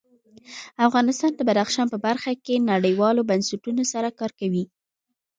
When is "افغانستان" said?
0.87-1.31